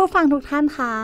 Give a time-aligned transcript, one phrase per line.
[0.00, 0.94] ผู้ฟังทุกท่านคะ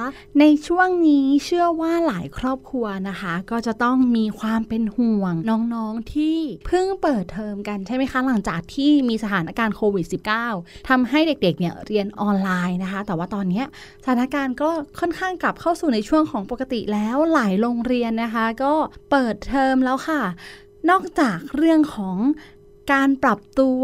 [0.40, 5.34] ในช่วงนี้เชื่อว่าหลายครอบครัวนะคะ ก็จะต้องมีความเป็นห่วง
[5.74, 10.06] น้องๆที่เพิ่งเปิดเทอมกันใช่ไหมคะ หลังจากที่มีสถานการณ์โควิด
[10.46, 13.62] -19 ทำให้เด็กๆเนี่ยเรียนออนไลน์นะคะ แต่ว่าตอนนี้
[14.02, 18.72] สถานการณ์ก็ค่อนข้างกลับเข้าสู่ในช่วงของปกติแล้วหลายโรงเรียนนะคะ ก็
[19.10, 20.22] เปิดเทอมแล้วค่ะ
[20.90, 22.16] นอกจากเรื่องของ
[22.92, 23.82] การปรับตัว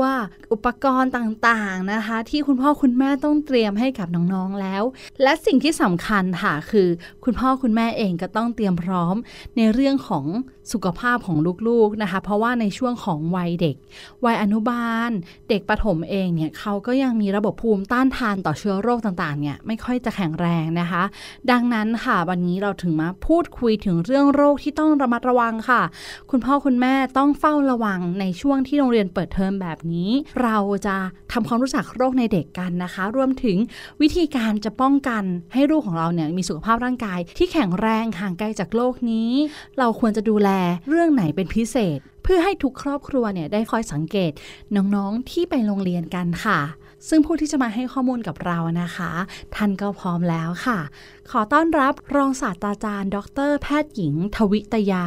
[0.53, 4.83] อุปกรณ์ต่างๆนะคะ ที่คุณพ่อคุณแม่ต้องเตรียมให้กับน้องๆแล้ว
[5.23, 6.89] และสิ่งที่สำคัญค่ะคือ
[7.25, 9.17] คุณพ่อคุณแม่เองก็ต้องเตรียมพร้อม
[9.56, 10.27] ในเรื่องของ
[10.73, 13.77] สุขภาพของลูกๆนะคะ เพราะว่าในช่วงของวัยเด็ก
[14.25, 15.11] วัยอนุบาล
[15.49, 21.03] เด็กประถมเองเนี่ยเขาก็ยังมีระบบภูมิต้านทานต่อเชื้อโรคต่างๆเนี่ยไม่ค่อยจะแข็งแรงนะคะ
[21.51, 25.83] ดังนั้นค่ะวันนี้เราถึงมาพูดคุยถึงเรื่องโรคที่ต้องระมัดระวังค่ะ
[26.31, 30.11] คุณพ่อคุณแม่ต้องเฝ้าระวังในช่วงที่โรงเรียนเปิดเทอมแบบนี้
[30.43, 30.97] เราจะ
[31.33, 33.57] ทำความรู้จักโรคในเด็กกันนะคะ รวมถึง
[34.03, 39.31] วิธีการจะป้องกันให้ลูกของเราเนี่ยมีสุขภาพร่างกายที่แข็งแรงห่างไกลจากโลกนี้
[39.78, 40.50] เราควรจะดูแล
[40.88, 44.32] เรื่องไหนเป็นพิเศษ เพื่อให้ทุกครอบครัวเนี่ยได้คอยสังเกต
[44.76, 46.60] น้องๆที่ไปโรงเรียนกันค่ะ
[47.09, 49.10] ซึ่งผู้ที่จะมาให้ข้อมูลกับเรานะคะ
[49.54, 50.78] ท่านก็พร้อมแล้วค่ะ
[51.31, 53.19] ขอต้อนรับรองศาสตราจารย์ ด
[53.49, 55.06] ร แพทย์หญิง ทวิตยา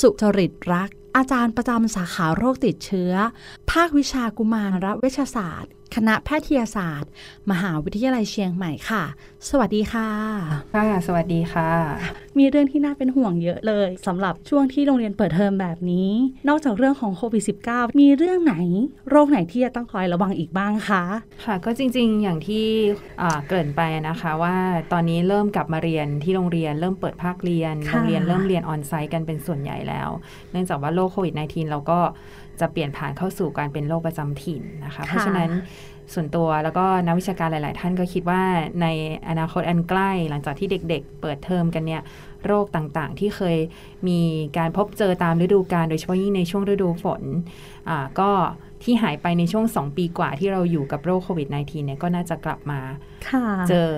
[0.00, 3.12] สุจริตรักอาจารย์ประจำสาขาโรคติดเชื้อ
[3.70, 7.10] ภาควิชากุมารเวชศาสตร์ คณะแพทยศาสตร์
[7.50, 9.04] มหาวิทยาลัยเชียงใหม่ค่ะ
[9.50, 10.08] สวัสดีค่ะ
[10.74, 11.70] ค่ะ สวัสดีค่ะ
[12.38, 16.10] มีเรื่องที่น่าเป็นห่วงเยอะเลยสำหรับช่วงที่โรงเรียนเปิดเทอมแบบนี้
[16.48, 18.54] นอกจากเรื่องของโควิด -19 มีเรื่องไหน
[19.10, 21.02] โรคไหนที่จะต้องคอยระวังอีกบ้างคะ
[21.44, 22.66] ค่ะ ก็จริงๆ อย่างที่
[23.46, 24.56] เกริ่นไปนะคะว่า
[24.92, 30.08] ตอนนี้เริ่มกลับมาเรียนที่โรงเรียนเริ่มเปิดภาคเรียนโรงเรียนเริ่มเรียนออนไซต์กันเป็นส่วนใหญ่แล้ว
[30.50, 31.98] เนื่องจากว่าโรคโควิด -19 เราก็
[32.60, 35.50] จะเปลี่ยนผ่านเข้าสู่การเป็นโรคประจำถิ่นนะคะ เพราะฉะนั้น
[36.14, 38.42] ส่วนตัวแล้วก็นักวิชาการหลาย ๆ ท่านก็คิดว่า
[38.82, 38.86] ใน
[39.28, 42.02] อนาคตอันใกล้ หลังจากที่เด็ก ๆ เปิดเทอมกันเนี่ย
[42.46, 43.56] โรคต่างๆ ที่เคย
[44.08, 44.20] มี
[44.58, 47.22] การพบเจอตามฤดูกาลโดยเฉพาะยิ่งในช่วงฤดูฝน
[48.20, 48.30] ก็
[48.82, 52.80] ที่หายไปในช่วง 2 ปีกว่าที่เราอยู่กับโรคโควิด -19 เนี่ยก็น่าจะกลับมา
[53.68, 53.90] เจอ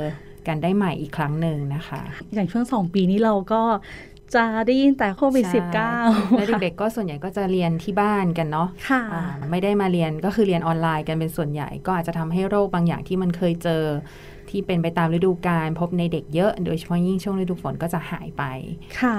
[0.47, 2.01] กันได้ใหม่อีกครั้งหนึ่งนะคะ
[2.35, 3.63] อย่างช่วงสองปีนี้เราก็
[4.35, 5.47] จะได้ยินแต่โควิด
[5.91, 9.03] -19 และเด็กๆก็ส่วนใหญ่ก็จะเรียนที่บ้านกันเนาะะ
[9.51, 13.83] ไม่ได้มาเรียนก็คือเรียนออนไลน์กันเป็นส่วนใหญ่ ก็อาจจะทำให้โรคบางอย่างที่มันเคยเจอ
[14.51, 18.43] ที่เป็นไปตามฤดูกาลพบในเด็กเยอะ โดยเฉพาะยิ่งช่วงฤดูฝนก็จะหายไป
[19.01, 19.17] ค่ะ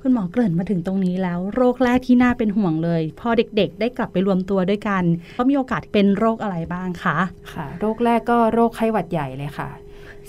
[0.00, 5.04] คุณหมอเกริ่นมาถึงตรงนี้แล้ว โรคแรกที่น่าเป็นห่วงเลย พอเด็กๆ ได้กลับไปรวมตัวด้วยกัน
[5.38, 7.18] ก็มีโอกาสเป็นโรคอะไรบ้างคะ
[7.52, 9.68] ค่ะ โรคแรกก็โรคไข้หวัดใหญ่เลยค่ะ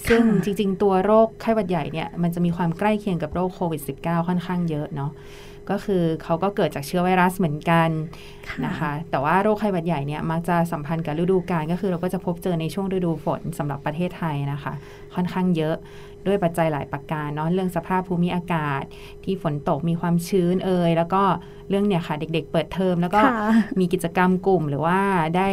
[0.08, 5.12] ซึ่งจริง ๆ ตัวโรคไข้หวัดใหญ่เนี่ยมันจะมีความใกล้เคียงกับโรคโควิด -19 ค่อนข้างเยอะเนาะ
[5.70, 7.90] ก็คือเขาก็เกิดจากเชื้อไวรัสเหมือนกัน
[8.66, 14.74] นะคะ แต่ว่าโรคไข้หวัดใหญ่เนี่ยมักจะสัมพันธ์กับฤดูกาลก็คือเราก็จะพบเจอในช่วงฤดูฝนสำหรับประเทศไทยนะคะ
[15.16, 15.76] ค่อนข้างเยอะ
[16.28, 18.84] ด้วยปัจจัยหลายประการเนาะเรื่องสภาพภูมิอากาศ
[19.24, 21.24] ที่ฝนตกมีความชื้นเอ่ยแล้วก็
[21.70, 23.20] เรื่องเนี่ยค่ะเด็ก ๆ เปิดเทอมแล้วก็
[23.80, 25.00] มีกิจกรรมกลุ่มหรือว่า
[25.38, 25.50] ได้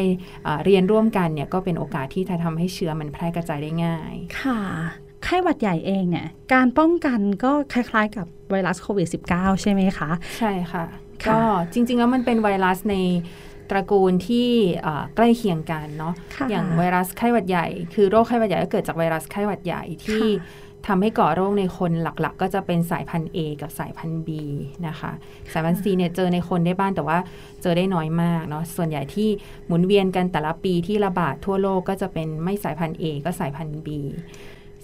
[0.65, 4.61] เรียนร่วมกันเนี่ยก็เป็นโอกาสที่จะทำให้เชื้อมันแพร่กระจายได้ง่าย ค่ะ
[5.25, 10.85] ไข้หวัดใหญ่เองเนี่ยการป้องกันก็คล้ายๆ กับไวรัสโควิด -19 ใช่ไหมคะ ใช่ค่ะ
[11.29, 11.41] ก็
[11.73, 12.97] จริงๆแล้วมันเป็นไวรัสใน
[13.71, 14.49] ตระกูลที่
[15.17, 16.15] ใกล้เคียงกันเนาะ
[16.51, 20.25] อย่างไวรัสไข้หวัดใหญ่ คือโรคไข้หวัดใหญ่ก็เกิดจากไวรัสไข้หวัดใหญ่ที่
[20.87, 24.29] ทำให้ก่อโรคในคนหลักๆ ก็จะเป็นสายพันธุ์ A กับสายพันธุ์ B
[24.87, 25.13] นะคะ
[25.53, 27.19] สายพันธุ์ C เนี่ยเจอในคนได้บ้างแต่ว่า
[27.63, 29.29] เจอได้น้อยมากเนาะส่วนใหญ่ที่
[29.67, 33.89] หมุนเวียนกันแต่ละปีที่ระบาดทั่วโลกก็จะเป็นไม่สายพันธุ์ A ก็สายพันธุ์ B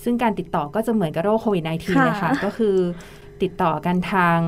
[0.02, 2.76] ซึ่งการติดต่อก็จะเหมือนกับโรคโควิด -19 เลยค่ะ ก็คือ
[3.42, 4.38] ติดต่อกันทาง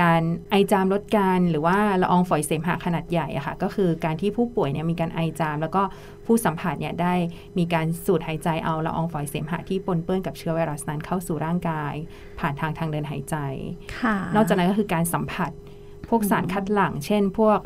[0.00, 5.82] การไอจามลดการหรือว่าละอองฝอยเสมหะขนาดใหญ่อะค่ะก็คือการที่ผู้ป่วยเนี่ยมีการไอจาม แล้วก็
[6.26, 7.14] ผู้สัมผัสเนี่ยได้
[7.58, 11.94] มีการสูดหายใจเอาละอองฝอยเสมหะที่ปนเปื้อนกับเชื้อไวรัสนั้นเข้าสู่ร่างกาย
[12.38, 13.36] ผ่านทางทางเดินหายใจ
[14.34, 15.52] นอกจากนั้นก็คือการสัมผัส
[16.08, 17.58] พวกสารคัดหลั่ง เช่น พวก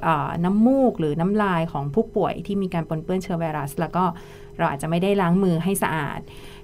[0.44, 4.04] น้ำมูกหรือน้ำลายของผู้ป่วยที่มีการปนเปื้อนเชื้อไวรัส แล้วก็
[4.58, 6.20] เราอาจจะไม่ได้ล้างมือให้สะอาด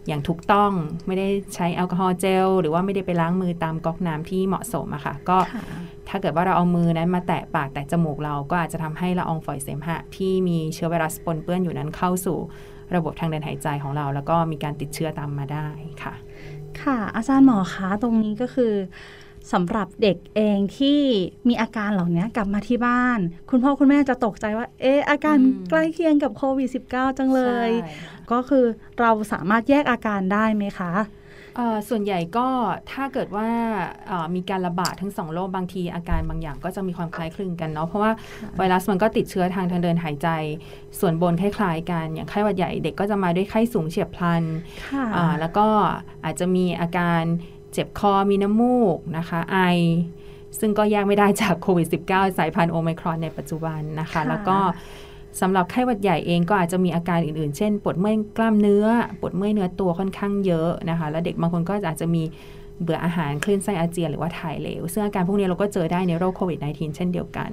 [0.08, 0.72] อย่างถูกต้อง
[1.06, 5.38] ไม่ได้ใช้แอลกอฮอล์เจล หรือว่าไม่ได้ไปล้างมือตามก๊อกน้ำที่เหมาะสมอะค่ะ ก็
[6.08, 12.38] ถ้าเกิดว่าเราเอามือนั้นมาแตะปากแตะจมูกเราก็อาจจะทำให้ละอองฝอยเสมหะ ที่มีเชื้อไวรัสปนเปื้อนอยู่นั้นเข้าสู่
[12.94, 15.66] ระบบทางเดินหายใจของเรา แล้วก็มีการติดเชื้อตามมาได้
[16.02, 16.14] ค่ะ
[16.82, 18.72] ค่ะ อาจารย์หมอคะตรงนี้ก็คือ
[19.52, 21.00] สำหรับเด็กเองที่
[21.48, 23.18] มีอาการเหล่านี้กลับมาที่บ้าน
[23.50, 25.38] คุณพ่อคุณแม่จะตกใจว่า เอออาการ
[25.70, 27.70] ใกล้เคียงกับโควิด -19 จังเลย
[28.32, 28.64] ก็คือ
[29.00, 30.92] เราสามารถแยกอาการได้ไหมคะ
[31.88, 32.48] ส่วนใหญ่ก็
[32.92, 33.48] ถ้าเกิดว่า
[34.34, 38.12] มีการระบาดทั้งสองโรคบางทีอาการบางอย่างก็จะมีความคล้ายคลึงกันเนาะเพราะว่า
[38.56, 40.28] ไวรัสมันก็ติดเชื้อทางทางเดินหายใจ
[41.00, 44.42] ส่วนบนคล้ายๆกัน อย่างไข้หวัดใหญ่เด็กก็จะมาด้วยไข้สูงเฉียบพลัน
[45.40, 45.66] แล้วก็
[46.24, 47.22] อาจจะมีอาการ
[47.72, 49.58] เจ็บคอมีน้ำมูกนะคะ ไอ
[50.60, 54.56] ซึ่งก็แยกไม่ได้จากโควิด -19 สายพันธุ์โอไมครอนในปัจจุบันนะคะ แล้วก็
[55.40, 58.86] สำหรับไข้หวัดใหญ่เองก็อาจจะมีอาการอื่นๆ เช่น ปวดเมื่อยกล้ามเนื้อ
[59.20, 62.22] ปวดเมื่อยเนื้อตัวค่อนข้างเยอะนะคะ แล้วเด็กบางคนก็อาจจะมี
[62.82, 67.50] เบื่ออาหารคลื่นไส้อาเจียนหรือว่าถ่ายเหลว ซึ่งอาการพวกนี้เราก็เจอได้ในโรคโควิด -19 เช่นเดียวกัน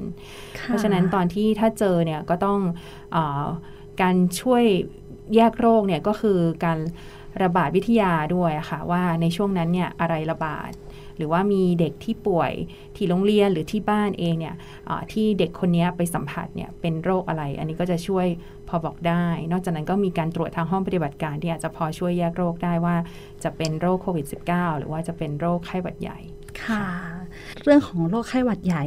[0.66, 2.60] เพราะฉะนั้นตอนที่ถ้าเจอเนี่ยก็ต้อง
[3.16, 3.18] อ
[4.02, 4.64] การช่วย
[5.36, 6.80] แยกโรคเนี่ยก็คือการ
[7.44, 10.72] ระบาดวิทยาด้วยค่ะว่าในช่วงนั้นเนี่ยอะไรระบาด
[11.18, 12.52] หรือว่ามีเด็กที่ป่วย
[12.96, 14.56] ที่โรงเรียนหรือที่บ้านเองเนี่ย
[15.12, 18.28] ที่เด็กคนนี้ไปสัมผัสเนี่ยเป็นโรคอะไร อันนี้ก็จะช่วย
[18.70, 22.96] พอบอกได้ นอกจากนั้นก็มีการตรวจทางห้องปฏิบัติการที่อาจจะพอช่วยแยกโรคได้ว่า
[23.44, 26.20] จะเป็นโรคโควิด -19 หรือว่าจะเป็นโรคไข้หวัดใหญ่
[26.64, 26.84] ค่ะ
[27.64, 28.86] เรื่องของโรคไข้หวัดใหญ่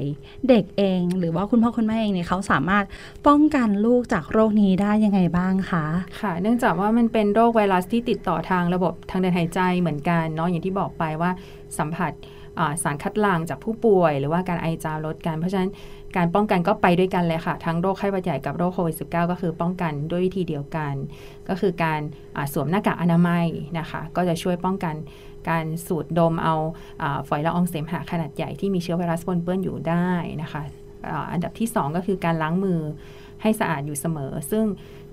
[0.48, 2.84] เด็กเอง หรือว่าคุณพ่อคุณแม่เองเนี่ยเขาสามารถ
[3.26, 5.84] ป้องกันลูกจากโรคนี้ได้ยังไงบ้างคะ
[6.20, 11.30] ค่ะ เนื่องจากว่ามันเป็นโรคไวรัสที่ติดต่อทางระบบทางเดินหายใจเหมือนกันเนาะอย่างที่บอกไปว่า
[11.78, 12.12] สัมผัส
[12.82, 15.70] สารคัดหลั่งจากผู้ป่วย หรือว่าการไอจามลดกัน เพราะฉะนั้น
[16.16, 20.94] การป้องกันก็ไปด้วยกันเลยค่ะ ทั้งโรคไข้หวัดใหญ่กับโรคโควิด -19 ก็คือป้องกันด้วยวิธีเดียวกัน
[21.48, 22.00] ก็คือการ
[22.52, 23.46] สวมหน้ากากอนามัย
[23.78, 24.94] นะคะ ก็จะช่วยป้องกัน
[25.48, 26.54] การสูดดมเอา
[27.28, 30.10] ฝอยละอองเสมหะขนาดใหญ่ที่มีเชื้อไวรัสปนเปื้อนอยู่ได้
[30.42, 30.62] นะคะ
[31.32, 32.80] อันดับที่ 2 ก็คือการล้างมือ
[33.42, 34.64] ให้สะอาดอยู่เสมอ ซึ่ง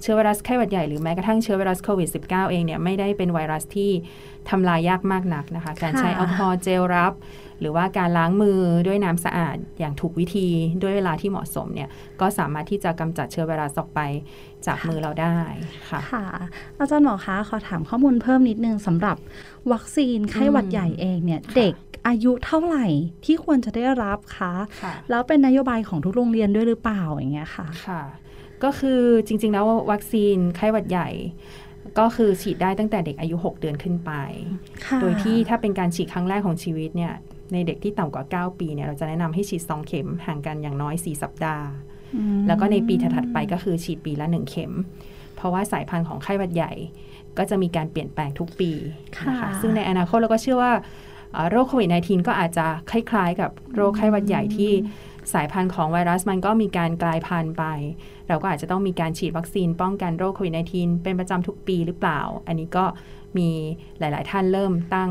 [0.01, 3.91] เชื้อไวรัสไข้หวัดใหญ่หรือแม้กระทั่งเชื้อไวรัสโควิด -19 เองเนี่ยไม่ได้เป็นไวรัสที่
[4.49, 7.13] ทำลายยากมากนักนะคะ การใช้แอลกอฮอล์เจลรับ
[7.59, 10.47] หรือว่าการล้างมือด้วยน้ำสะอาดอย่างถูกวิธี
[10.81, 11.89] ด้วยเวลาที่เหมาะสมเนี่ย
[12.21, 13.99] ก็สามารถที่จะกำจัดเชื้อไวรัสออกไป
[14.65, 15.37] จากมือเราได้
[15.89, 16.25] ค่ะค่ะ
[16.79, 19.17] อาจารย์หมอคะขอถามข้อมูลเพิ่มนิดนึงสำหรับ
[19.71, 21.73] วัคซีนไข้หวัดใหญ่เองเนี่ยเด็ก
[22.07, 22.87] อายุเท่าไหร่
[23.25, 24.53] ที่ควรจะได้รับคะ
[25.09, 28.01] แล้วเป็นนโยบายของทุกโรงเรียนด้วยหรือเปล่าอย่างเงี้ยค่ะค่ะ
[28.63, 31.09] ก็คือจริง ๆ แล้ววัคซีนไข้หวัดใหญ่
[31.99, 34.11] ก็คือฉีดได้ตั้งแต่เด็กอายุ 6 เดือนขึ้นไป
[35.01, 37.13] โดยที่ถ้าเป็นการฉีดครั้งแรกของชีวิตเนี่ย
[37.53, 41.67] ในเด็กที่ต่ำกว่า 9 ปีเนี่ยเราจะแนะนำให้ฉีด 2 เข็มห่างกันอย่างน้อย 4 สัปดาห์
[42.47, 44.71] แล้วก็ในปีถัดๆไปก็คือฉีดปีละ 1 เข็ม
[45.35, 46.71] เพราะว่าสายพันธุ์ของไข้หวัดใหญ่
[47.37, 48.71] ก็จะมีการเปลี่ยนแปลงทุกปี
[49.29, 50.73] นะคะซึ่งในอนาคตเราก็เชื่อว่า
[51.49, 54.71] โรคโควิด -19 ก็อาจจะคล้ายๆ กับโรคไข้หวัดใหญ่ที่
[55.33, 57.65] สายพันธุ์ของไวรัสมันก็มีการกลายพันธุ์ไป
[58.27, 62.85] เราก็อาจจะต้องมีการฉีดวัคซีนป้องกันโรคโควิด -19 เป็นประจำทุกปีหรือเปล่า อันนี้ก็
[63.37, 63.49] มี
[63.99, 65.09] หลาย ๆ ท่านเริ่มตั้ง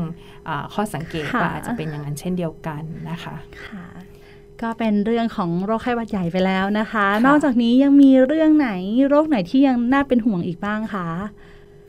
[0.73, 3.85] ข้อสังเกตว่าอาจจะเป็นอย่างนั้นเช่นเดียวกันนะคะค่ะ
[4.61, 8.69] ก็เป็นเรื่องของโรคไข้หวัดใหญ่ไปแล้วนะคะ นอกจากนี้ยังมีเรื่องไหน
[9.09, 11.07] โรคไหนที่ยังน่าเป็นห่วงอีกบ้างคะ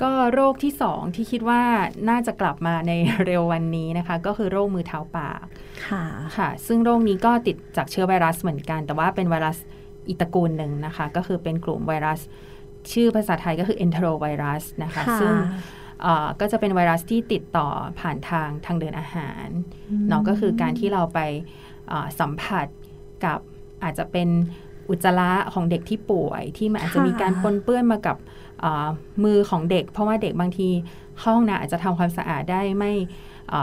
[0.03, 1.63] ก็โรคที่สองที่คิดว่า
[2.09, 2.93] น่าจะกลับมาใน
[3.25, 5.45] เร็ววันนี้นะคะ ก็คือโรคมือเท้าปาก
[5.89, 6.05] ค่ะ
[6.37, 9.57] ค่ะ ซึ่งโรคนี้ก็ติดจากเชื้อไวรัสเหมือนกัน แต่ว่าเป็นไวรัส
[10.09, 12.21] อีตระกูลหนึ่งนะคะ ก็คือเป็นกลุ่มไวรัส
[12.93, 15.35] ชื่อภาษาไทยก็คือ enterovirus นะคะซึ่ง
[16.41, 17.69] ก็จะเป็นไวรัสที่ติดต่อ
[18.01, 19.49] ผ่านทางทางเดินอาหาร
[20.09, 21.21] เนาะก็คือการที่เราไป
[22.21, 22.67] สัมผัส
[23.25, 23.39] กับ
[23.85, 24.29] อาจจะเป็น
[24.89, 28.17] อุจจาระของเด็กที่ป่วยที่มันอาจจะมีการปนเปื้อนมากับ
[29.25, 30.69] มือของเด็ก เพราะว่าเด็กบางที
[31.25, 32.93] ห้องน้ำอาจจะทำความสะอาดได้ไม่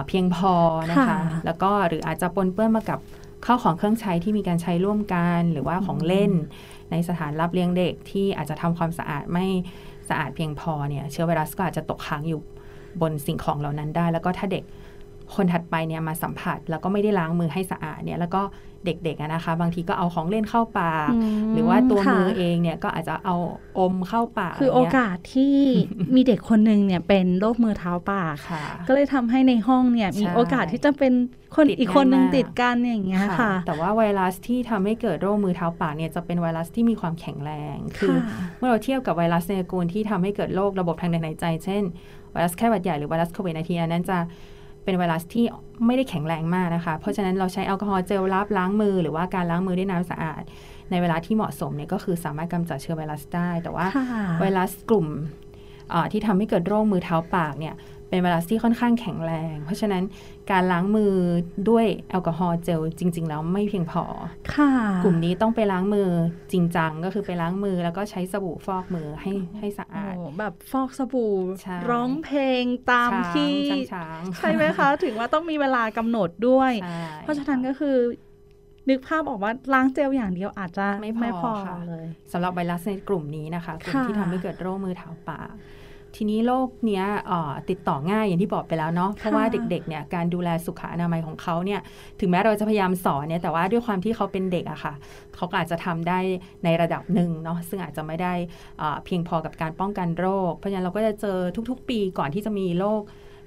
[0.07, 0.53] เพียงพอ
[0.91, 2.99] นะคะ แล้วก็หรืออาจจะปนเปื้อนมากับ
[3.45, 6.31] ข้าวของเครื่องใช้ที่มีการใช้ร่วมกัน หรือว่าของเล่น
[6.91, 9.45] ในสถานรับเลี้ยงเด็กที่อาจจะทำความสะอาดไม่
[10.09, 12.41] สะอาดเพียงพอเนี่ยเชื้อไวรัสก็อาจจะตกค้างอยู่
[13.01, 14.63] บนสิ่งของเหล่านั้นได้ แล้วก็ถ้าเด็ก
[15.36, 18.44] คนถัดไปเนี่ยมาสัมผัส แล้วก็ไม่ได้ล้างมือให้สะอาดเนี่ยแล้วก็
[18.86, 23.36] เด็กๆอะนะคะ บางทีก็เอาของเล่นเข้าปากอืมหรือว่าตัวค่ะมือเองเนี่ยก็อาจจะเอา
[23.79, 25.55] อมเข้าปาก คือโอกาสที่
[26.15, 31.13] มีเด็กคนหนึ่งเนี่ยเป็นโรคมือเท้าปากค่ะก็เลยทำให้ในห้องเนี่ยมีใช่โอกาสที่จะเป็น
[31.55, 41.84] คนติดอีกคนหนึ่งง่ายมากติดกันอย่างเงี้ยค่ะ แต่ว่าไวรัสที่ทำให้เกิดโรคมือเท้าปากเนี่ยจะเป็นไวรัสที่มีความแข็งแรง คือค่ะเมื่อเราเทียบกับไวรัสในตระกูลที่ทำให้เกิดโรคระบบทางเดินหายใจ เช่น
[42.32, 44.17] ไวรัสไข้หวัดใหญ่หรือไวรัสโควิด -19 อันนั้นจะ
[44.86, 45.46] เป็นไวรัสที่
[45.86, 50.42] ไม่ได้แข็งแรงมากนะคะ เพราะฉะนั้นเราใช้แอลกอฮอล์เจลรับล้างมือ หรือว่าการล้างมือด้วยน้ำสะอาด
[50.92, 54.06] ในเวลาที่เหมาะสมเนี่ยก็คือสามารถกำจัดเชื้อไวรัสได้ แต่ว่าค่ะ
[54.39, 55.08] ไวรัสกลุ่ม
[55.89, 57.75] เอ่อที่ทำให้เกิดโรคมือเท้าปากเนี่ย
[58.15, 60.03] เป็นไวรัสที่ค่อนข้างแข็งแรง เพราะฉะนั้น
[60.51, 61.13] การล้างมือ
[61.69, 64.03] ด้วยแอลกอฮอล์เจลจริง ๆ แล้วไม่เพียงพอ
[64.55, 64.72] ค่ะ
[65.03, 66.10] กลุ่มนี้ต้องไปล้างมือ
[66.51, 77.98] จริงจังก็คือไปล้างมือแล้วก็ใช้สบู่ฟอกมือให้ให้สะอาดโอ้แบบฟอกสบู่ใช่ร้องเพลงตามช้างที่ช้างช้างใช่ไหมคะ ถึงว่าต้องมีเวลากำหนดด้วยใช่เพราะฉะนั้นก็คือ
[78.89, 85.50] นึกภาพออกว่าล้างเจลอย่างเดียวอาจจะไม่พอไม่พอค่ะเลยสำหรับไวรัสในกลุ่มนี้นะคะกลุ่มค่ะที่ทำให้เกิดโรคมือเท้าปาก
[86.15, 91.79] ทีนี้โรคเนี้ยเอ่อติดต่อง่ายอย่างที่บอกไปแล้วเนาะเพราะว่าเด็กๆเนี่ยการดูแลสุขอนามัยของเขาเนี่ย
[92.19, 94.93] ถึงแม้เราจะพยายามสอนเนี่ยแต่ว่าด้วยความที่เขาเป็นเด็กอะค่ะ
[95.36, 96.19] เขาก็อาจจะทำได้
[96.63, 98.34] ในระดับหนึ่งเนาะซึ่งอาจจะไม่ได้
[98.77, 101.38] เอ่อเพียงพอกับการป้องกันโรค เพราะฉะนั้นเราก็จะเจอ
[101.69, 103.01] ทุกๆ ปีก่อนที่จะมีโรค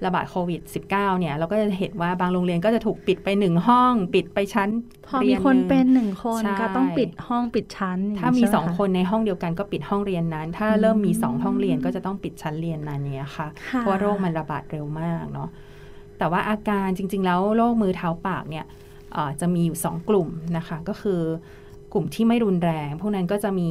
[0.05, 0.89] ระบาดโควิด -19
[1.19, 4.69] เนี่ยเราก็จะเห็นว่าบางโรงเรียนก็จะถูกปิดไปหนึ่งห้อง ปิดไปชั้น
[5.07, 15.49] พอรีมียคนหงเป็นหนึ่งคนใช่ก็ต้องปิดห้องปิดชั้น ถ้ามีย่สองใช่ไหคนในห้องเดียวกันก็ปิดห้องเรียนนั้น ถ้าอืมเริ่มมีสองห้องเรียนก็จะต้องปิดชั้นเรียนนั้นเนี้ยค่ะค่ะเพราะว่าโรคมันระบาดเร็วมากเนาะ
[16.17, 18.65] แต่ว่าอาการจริง ๆ แล้วโรคมือเท้าปากเนี่ย
[19.13, 21.21] เอ่อจะมีอยู่สองกลุ่มนะคะ ก็คือ
[21.93, 23.69] กลุ่มที่ไม่รุนแรง พวกนั้นก็จะมี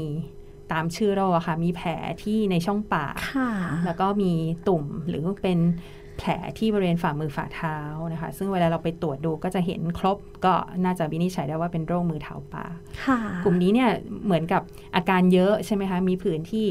[0.72, 1.90] ตามชื่อโรคอะค่ะ มีแผล
[2.22, 3.50] ที่ในช่องปากค่ะ
[3.84, 4.32] แล้วก็มี
[4.68, 5.58] ตุ่มหรือเป็น
[6.18, 7.76] แผลที่บริเวณฝ่ามือฝ่าเท้า
[8.12, 12.72] นะคะ ซึ่งเวลาเราไปตรวจดูก็จะเห็นครบ ก็น่าจะวินิจฉัยได้ว่าเป็นโรคมือเท้าปาก
[13.04, 13.90] ค่ะกลุ่มนี้เนี่ย
[14.24, 14.62] เหมือนกับ
[14.96, 16.66] อาการเยอะใช่ไหมคะ มีผื่นที่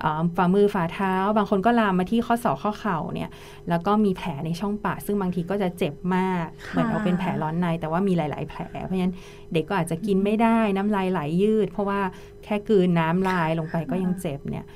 [0.00, 3.30] เอ่อฝ่ามือฝ่าเท้า บางคนก็ลามมาที่ข้อศอกข้อเข่าเนี่ย
[3.68, 9.14] แล้วก็มีแผลในช่องปากซึ่งบางทีก็จะเจ็บมากเหมือนเอาเป็นแผลร้อนใน แต่ว่ามีหลาย ๆ แผล เพราะฉะนั้น
[9.52, 12.00] เด็กก็อาจจะกินไม่ได้น้ำลายไหลยืด เพราะว่า
[12.44, 14.66] แค่กลืนน้ำลายลงไปก็ยังเจ็บเนี่ย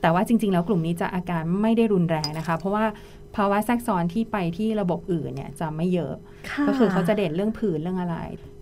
[0.00, 2.84] แต่ว่าจริง ๆ แล้วกลุ่มนี้จะอาการไม่ได้รุนแรงนะคะ เพราะว่า
[3.36, 6.14] ภาวะแทรกซ้อนที่ไปที่ระบบอื่นเนี่ยจะไม่เยอะ
[6.66, 8.18] ก็คือเขาจะเด่นเรื่องผื่นเรื่องอะไร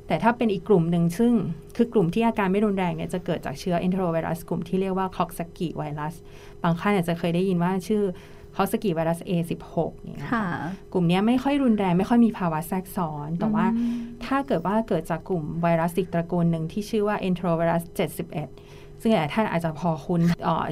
[0.06, 1.32] แต่ถ้าเป็นอีกกลุ่มหนึ่งซึ่ง
[1.76, 6.14] คือกลุ่มที่อาการไม่รุนแรงเนี่ยจะเกิดจากเชื้อเอนโทรไวรัสกลุ่มที่เรียกว่าคอกซากิไวรัส
[6.62, 8.02] บางท่านอาจจะเคยได้ยินว่าชื่อ
[8.56, 10.30] คอกซากีไวรัส A16 เนี่ย
[10.92, 13.66] กลุ่มนี้ไม่ค่อยรุนแรงไม่ค่อยมีภาวะแทรกซ้อน แต่ว่า
[14.24, 17.82] ถ้าเกิดว่าเกิดจากกลุ่มไวรัสอีกตระกูลหนึ่งที่ชื่อว่าเอนโทรไวรัส
[18.28, 18.69] 71
[19.00, 20.20] ซึ่งท่านอาจจะพอคุณ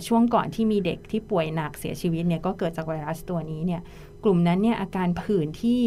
[0.06, 3.82] ช่วงก่อนที่มีเด็กที่ป่วยหนักเสียชีวิตเนี่ยก็เกิดจากไวรัสตัวนี้เนี่ย
[4.24, 5.80] กลุ่มนั้นเนี่ยอาการผื่นที่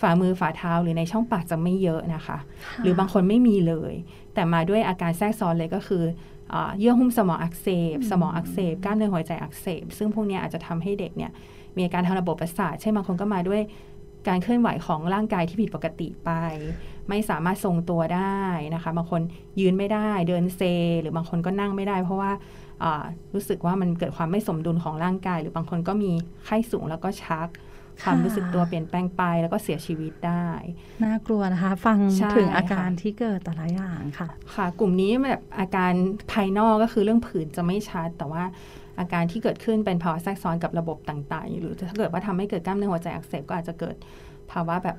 [0.00, 2.38] ฝ่ามือฝ่าเท้าหรือในช่องปากจะไม่เยอะนะคะ
[2.82, 3.94] หรือบางคนไม่มีเลย
[4.34, 6.04] แต่มาด้วยอาการแทรกซ้อนเลยก็คือ
[6.78, 11.30] เยื่อหุ้มสมองอักเสบ สมองอักเสบกล้ามเนื้อหัวใจอักเสบ ซึ่งพวกนี้อาจจะทำให้เด็กเนี่ย
[11.76, 13.60] มีอาการทางระบบประสาทใช่บางคนก็มาด้วย
[14.28, 16.30] การเคลื่อนไหวของร่างกายที่ผิดปกติไป
[17.08, 18.40] ไม่สามารถทรงตัวได้
[18.74, 19.20] นะคะ บางคน
[19.60, 20.60] ยืนไม่ได้ เดินเซ
[21.00, 22.32] หรือบางคนก็นั่งไม่ได้ เพราะว่า
[22.82, 23.04] อ่า
[23.34, 26.10] รู้สึกว่ามันเกิดความไม่สมดุลของร่างกาย หรือบางคนก็มี
[26.44, 27.48] ไข้สูงแล้วก็ชัก
[28.02, 30.48] ความรู้สึกตัวเปลี่ยนแปลงไปแล้วก็เสียชีวิตได้
[31.04, 35.92] น่ากลัวนะคะ ฟังใช่ถึงอาการค่ะที่เกิดแต่ละอย่างค่ะ ค่ะ กลุ่มนี้แบบอาการ
[36.32, 38.44] ภายนอกก็คือเรื่องผื่นจะไม่ชัดแต่ว่า
[38.98, 43.96] อาการที่เกิดขึ้นเป็นภาวะแทรกซ้อนกับระบบต่างๆ หรือถ้าเกิดว่าทำให้เกิดกล้ามเนื้อหัวใจอักเสบก็อาจจะเกิด
[44.52, 44.96] ภาวะแบบ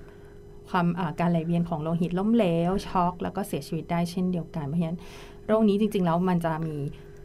[0.70, 5.00] ความาการไหลเวียนของโลหิตล้มเหลวช็อก แล้วก็เสียชีวิตได้เช่นเดียวกันเพราะฉะนั้น
[5.48, 6.76] โรคนี้จริง ๆ แล้วมันจะมี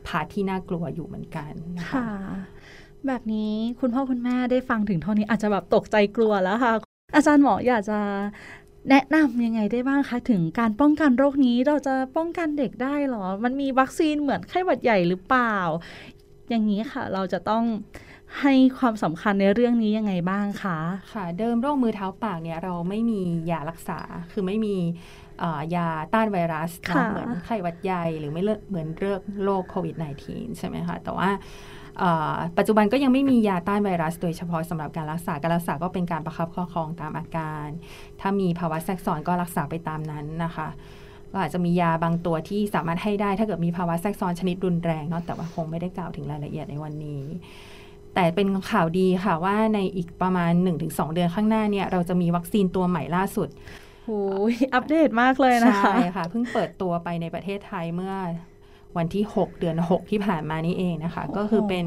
[0.07, 2.09] พาที่น่ากลัวอยู่เหมือนกันนะคะค่ะ
[3.07, 6.73] แบบนี้คุณพ่อคุณแม่ได้ฟังถึงเท่านี้อาจจะแบบตกใจกลัวแล้วค่ะ
[7.15, 7.99] อาจารย์หมออยากจะ
[8.91, 15.57] แนะนำยังไงได้บ้างคะ ถึงการป้องกันโรคนี้เราจะป้องกันเด็กได้หรอ มันมีวัคซีนเหมือนไข้หวัดใหญ่หรือเปล่า
[16.51, 17.65] อย่างนี้ค่ะ เราจะต้อง
[18.41, 20.79] ให้ความสำคัญในเรื่องนี้ยังไงบ้างคะ
[21.15, 24.01] ค่ะ เดิมโรคมือเท้าปากเนี่ยเราไม่มียารักษา
[24.33, 24.77] คือไม่มี
[25.41, 29.95] เอ่อยาต้านไวรัสเนอะค่ะเหมือนไข้หวัดใหญ่หรือไม่เลิกเหมือนเรื่องโรคโควิด
[30.27, 31.29] -19 ใช่ไหมคะ แต่ว่า
[31.99, 37.67] เอ่อปัจจุบันก็ยังไม่มียาต้านไวรัส โดยเฉพาะสำหรับการรักษา การรักษาก็เป็นการประคับประคองตามอาการ
[38.21, 40.69] ถ้ามีภาวะแทรกซ้อนก็รักษาไปตามนั้นนะคะ
[41.33, 47.23] ก็อาจจะมียาบางตัวที่สามารถให้ได้ ถ้าเกิดมีภาวะแทรกซ้อนชนิดรุนแรงเนาะแต่ว่าคงไม่ได้กล่าวถึงรายละเอียดในวันนี้
[48.15, 53.49] แต่เป็นข่าวดีค่ะว่าในอีกประมาณ 1-2 เดือนข้างหน้าเนี่ยเราจะมีวัคซีนตัวใหม่ล่าสุด
[54.07, 54.23] โอ้
[54.53, 58.15] ยอัปเดตมากเลยนะคะ ใช่ค่ะ เพิ่งเปิดตัวไปในประเทศไทยเมื่อ
[58.97, 61.87] วันที่ 6 เดือน 6 ที่ผ่านมานี้เองนะคะ ก็คือเป็น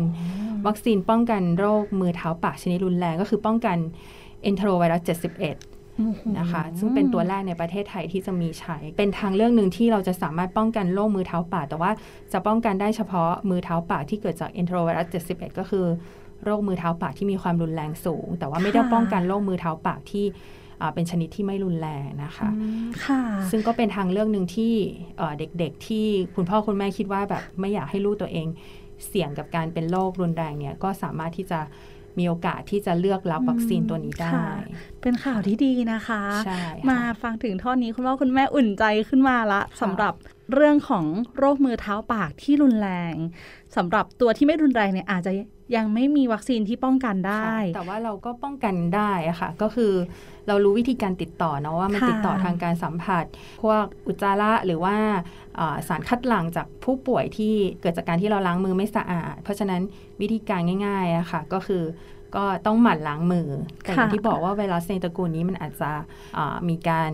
[0.67, 3.77] วัคซีนป้องกันโรคมือเท้าปากชนิดรุนแรง ก็คือป้องกัน
[4.49, 5.01] enterovirus
[5.41, 5.72] 71
[6.39, 11.91] นะคะ ซึ่งเป็นตัวแรกในประเทศไทยที่จะมีใช้ เป็นทางเลือกหนึ่งที่เราจะสามารถป้องกันโรคมือเท้าปากแต่ว่า
[12.33, 15.85] จะป้องกันได้เฉพาะมือเท้าปากที่เกิดจาก enterovirus 71 ก็คือ
[16.43, 20.25] โรคมือเท้าปากที่มีความรุนแรงสูง แต่ว่าไม่ได้ป้องกันโรคมือเท้าปากที่
[20.93, 22.49] เป็นชนิดที่ไม่รุนแรงนะคะ
[23.05, 23.21] ค่ะ
[23.51, 24.73] ซึ่งก็เป็นทางเลือกหนึ่งที่
[25.37, 28.47] เด็กๆที่คุณพ่อคุณแม่คิดว่าแบบไม่อยากให้ลูกตัวเอง
[29.07, 31.59] เสี่ยงกับการเป็นโรครุนแรงเนี่ยก็สามารถที่จะ
[32.19, 34.31] มีโอกาสที่จะเลือกรับวัคซีนตัวนี้ได้
[35.01, 40.13] เป็นข่าวที่ดีนะคะใช่มาฟังถึงท่อนนี้คุณพ่อคุณแม่อุ่นใจขึ้นมาละสำหรับ
[40.53, 41.05] เรื่องของ
[41.37, 43.15] โรคมือเท้าปากที่รุนแรง
[43.75, 45.31] สำหรับตัวที่ไม่รุนแรงเนี่ยอาจจะ
[45.75, 49.93] ยังไม่มีวัคซีนที่ป้องกันได้ แต่ว่าเราก็ป้องกันได้อะค่ะ ก็คือ
[50.47, 53.25] เรารู้วิธีการติดต่อเนาะว่ามันติดต่อทางการสัมผัส
[53.63, 54.95] พวกอุจจาระหรือว่า
[55.87, 59.81] สารคัดหลั่งจากผู้ป่วยที่เกิดจากการที่เราล้างมือไม่สะอาด เพราะฉะนั้น
[60.21, 61.83] วิธีการง่ายๆอะค่ะก็คือ
[62.35, 63.47] ก็ต้องหมั่นล้างมือ
[63.81, 65.91] แต่อย่างที่บอกว่าไวรัสในตระกูลนี้มันอาจจะ
[66.69, 67.11] มีการ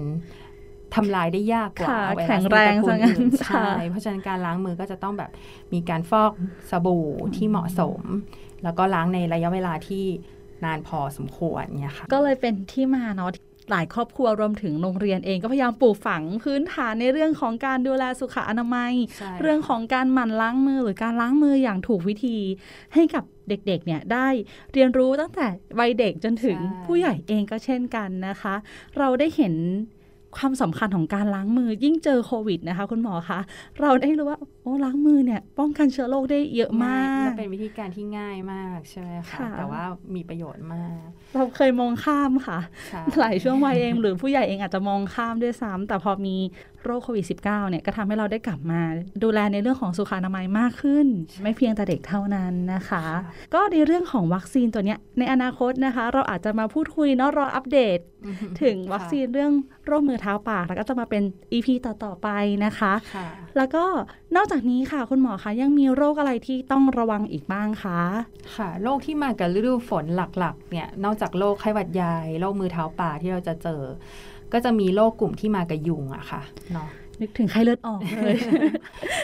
[0.96, 5.32] ทำลายได้ยากกว่าไวรัสในตระกูลอื่นใช่ เพราะฉะนั้นการล้างมือก็จะต้องแบบ
[5.74, 6.32] มีการฟอก
[6.72, 8.02] สบู่ที่เหมาะสม
[8.64, 10.06] แล้วก็ล้างในระยะเวลาที่
[10.66, 13.32] นานพอสมควรเนี่ยค่ะ ก็เลยเป็นที่มาเนาะ
[13.72, 18.94] หลายครอบครัวรวมถึงโรงเรียนเองก็พยายามปลูกฝังพื้นฐานในเรื่องของการดูแลสุขอนามัย
[19.42, 22.38] เรื่องของการหมั่นล้างมือหรือการล้างมืออย่างถูกวิธี
[22.94, 24.28] ให้กับเด็กๆเนี่ยได้
[24.74, 25.48] เรียนรู้ตั้งแต่
[25.80, 28.56] วัยเด็กจนถึงผู้ใหญ่เองก็เช่นกันนะคะ
[28.98, 29.54] เราได้เห็น
[30.38, 33.40] ความสำคัญของการล้างมือยิ่งเจอโควิดนะคะ คุณหมอคะ
[33.82, 39.84] เราได้รู้ว่าโอ้ล้างมือเนี่ย ป้องกันเชื้อโรคได้เยอะมากและเป็นวิธีการที่ง่ายมากใช่ไหมคะแต่ว่า
[40.16, 41.06] มีประโยชน์มาก
[41.36, 42.60] เราเคยมองข้ามค่ะ
[43.20, 46.36] หลายช่วงวัยเองหรือผู้ใหญ่เองอาจจะมองข้ามด้วยซ้ำแต่พอมี
[46.84, 48.82] โรคโควิด -19 เนี่ยก็ทำให้เราได้กลับมา
[49.24, 51.08] ดูแลในเรื่องของสุขอนามัยมากขึ้น
[51.44, 53.04] ไม่เพียงแต่เด็กเท่านั้นนะคะ
[53.54, 57.98] ก็ในเรื่องของวัคซีนตัวนี้ในอนาคตนะคะ เราอาจจะมาพูดคุยเนาะรออัปเดต
[58.62, 59.54] ถึงวัคซีนเรื่อง
[59.86, 61.24] โรคมือเท้าปาก แล้วก็จะมาเป็น
[61.54, 62.30] EP ต่อ ๆ ไป
[62.66, 62.94] นะคะ
[63.58, 63.84] แล้วก็
[64.36, 68.00] นอกจากนี้ค่ะคุณหมอคะยังมีโรคอะไรที่ต้องระวังอีกบ้างคะ
[68.56, 73.82] ค่ะ โรคที่มากับฤดูฝนหลักๆ เนี่ยนอกจากโรคไข้หวัดใหญ่โรคมือเท้าปากที่เราจะเจอ
[74.54, 76.42] ก็จะมีโรคกลุ่มที่มากับยุงอะค่ะ
[76.74, 76.90] เนาะ
[77.22, 78.38] นึกถึงไข้เลือดออกเลย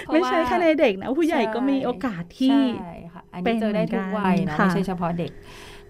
[0.08, 5.32] ไม่ใช่แค่ในเด็กนะ ผู้ใหญ่ก็มีโอกาสที่ใช่ค่ะอันนี้เจอได้ทุกวัยนะไม่ใช่เฉพาะเด็ก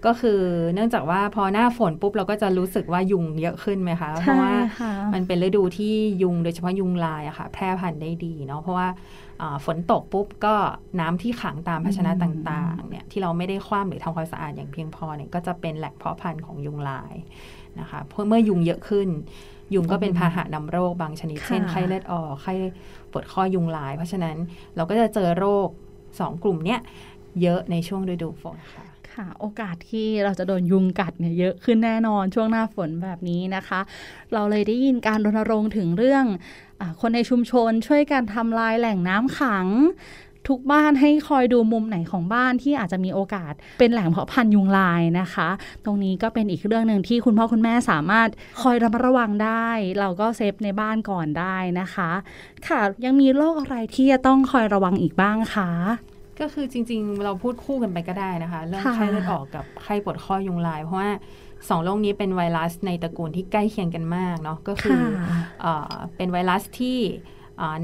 [0.05, 0.39] ก็คือ
[0.73, 4.53] เนื่องจากว่าพอหน้าฝนปุ๊บเราก็จะรู้สึกว่ายุงเยอะขึ้นไหมคะเพราะว่า
[5.13, 5.93] มันเป็นฤดูที่
[6.24, 8.87] ยุงโดยเฉพาะยุงลายอะค่ะ แพร่พันธุ์ได้ดีเนาะเพราะว่า
[9.65, 10.55] ฝนตกปุ๊บก็
[11.00, 17.13] น้ำที่ขังตามภาชนะต่างๆเนี่ยที่เราไม่ได้คว่ำหรือทำความสะอาดอย่างเพียงพอเนี่ยก็จะเป็นแหล่งเพาะพันธุ์ของยุงลาย
[17.79, 19.07] นะคะเพราะเมื่อยุงเยอะขึ้น
[19.74, 22.53] ยุงก็เป็นพาหะนำโรคบางชนิด เช่นไข้เลือดออกไข้
[23.11, 24.37] ปวดข้อยุงลาย เพราะฉะนั้น
[24.75, 25.67] เราก็จะเจอโรค
[26.20, 26.79] สองกลุ่มเนี้ย
[27.41, 33.79] เยอะในช่วงฤดูฝนค่ะ ค่ะโอกาสที่เราจะโดนยุงกัดเนี่ยเยอะขึ้นแน่นอนช่วงหน้าฝนแบบนี้นะคะ
[34.33, 36.25] เราเลยได้ยินการรณรงค์ถึงเรื่อง
[36.79, 39.67] อคนในชุมชนช่วยกันทำลายแหล่งน้ำขัง
[40.47, 45.49] ทุกบ้านให้คอยดูมุมไหนของบ้านที่อาจจะมีโอกาสเป็นแหล่งเพาะพันธุ์ยุงลายนะคะ
[45.85, 48.29] ตรงนี้ก็เป็นอีกเรื่องหนึ่งที่คุณพ่อคุณแม่สามารถ
[48.61, 49.67] คอยระมัดระวังได้
[49.99, 52.11] เราก็เซฟในบ้านก่อนได้นะคะ
[52.67, 55.69] ค่ะยังมีโรคอะไรที่จะต้องคอยระวังอีกบ้างคะ
[56.39, 61.11] ก็คือจริง ๆ เราพูดคู่กันไปก็ได้นะคะเรื่องไข้เลือดออกกับไข้ปวดข้อยุงลาย เพราะว่า
[61.69, 65.01] สองโรคนี้เป็นไวรัสในตระกูลที่ใกล้เคียงกันมากเนาะก็คือ
[66.17, 67.00] เป็นไวรัสที่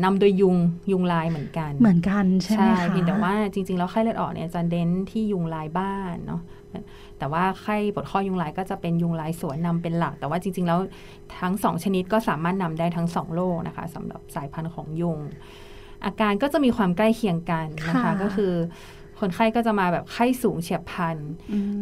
[0.03, 0.55] นำโดยยุง
[0.91, 6.41] ยุงลายเหมือนกัน เหมือนกันใช่ไหมคะเพียงแต่ว่าจริง ๆ แล้วไข้เลือดออกเนี่ยจะเน้นที่ยุงลายบ้านเนาะ
[7.17, 10.79] แต่ว่าไข้ปวดข้อยุงลายก็จะเป็นยุงลายสวนนำเป็นหลัก แต่ว่าจริง ๆ แล้ว
[11.41, 15.19] ทั้งสองชนิดก็สามารถนำได้ทั้งสองโรคนะคะสำหรับสายพันธุ์ของยุง
[16.05, 18.53] อาการก็จะมีความใกล้เคียงกันนะคะก็คือ
[19.19, 21.17] คนไข้ก็จะมาแบบไข้สูงเฉียบพลัน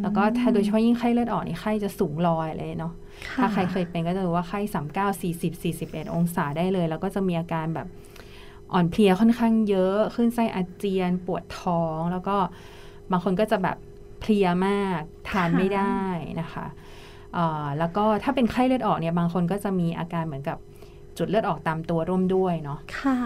[0.02, 2.94] แล้วก็โดยเฉพาะยิ่งไข้เลือดออกนี่ไข้จะสูงลอยเลยเนาะ
[3.42, 7.88] ถ้าใครเคยเป็นก็จะรู้ว่าไข้สามเก้าสี่สิบสี่สิบเอ็ดองศาได้เลย แล้วก็จะมีอาการแบบ
[8.74, 12.36] อ่อนเพลียค่อนข้างเยอะ ขึ้นไส้อาเจียน ปวดท้อง แล้วก็
[13.12, 13.78] บางคนก็จะแบบ
[14.20, 16.00] เพลียมาก ทานไม่ได้
[16.42, 16.66] นะคะ
[17.80, 20.58] แล้วก็ถ้าเป็นไข้เลือดออกเนี่ยบางคนก็จะมีอาการเหมือนกับ
[21.18, 23.18] จุดเลือดออกตามตัวร่วมด้วยเนาะ ค่ะ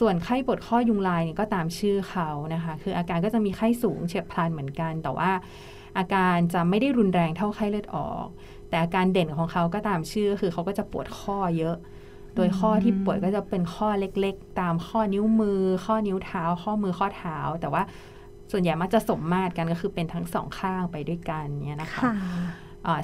[0.00, 5.30] ส่วนไข้ปวดข้อยุงลายเนี่ยก็ตามชื่อเขานะคะ คืออาการก็จะมีไข้สูงเฉียบพลันเหมือนกัน แต่ว่า
[5.98, 8.26] อาการจะไม่ได้รุนแรงเท่าไข้เลือดออก
[8.68, 11.76] แต่อาการเด่นของเขาก็ตามชื่อ คือเขาก็จะปวดข้อเยอะ
[12.34, 17.82] โดยข้อที่ปวดก็จะเป็นข้อเล็กๆ ตามข้อนิ้วมือ ข้อนิ้วเท้า ข้อมือข้อเท้า แต่ว่า
[18.52, 22.02] ส่วนใหญ่มักจะสมมาตรกันก็คือเป็นทั้งสองข้างไปด้วยกันเนี่ยนะคะ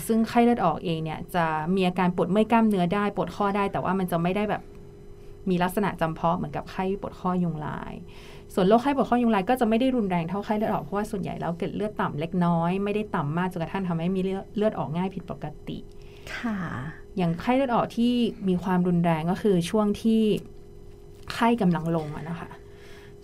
[0.06, 4.62] ซึ่งไข้เลือดออกเองเนี่ยจะมีอาการปวดเมื่อยกล้ามเนื้อได้ปวดข้อได้ แต่ว่ามันจะไม่ได้แบบ
[5.50, 7.92] มีลักษณะจำเพาะเหมือนกับไข้ปวดข้อยุงลาย
[8.54, 14.20] ส่วนโรคไข้ปวดข้อยุงลายก็จะไม่ได้รุนแรงเท่าไข้เลือดออกเพราะว่าส่วนใหญ่แล้วเกล็ดเลือดต่ำเล็กน้อยไม่ได้ต่ำมากจนกระทั่งทำให้มี
[14.56, 15.78] เลือดออกง่ายผิดปกติ
[16.36, 16.58] ค่ะ
[17.16, 18.12] อย่างไข้เลือดออกที่
[18.48, 20.22] มีความรุนแรงก็คือช่วงที่
[21.34, 22.50] ไข้กำลังลงอะนะคะ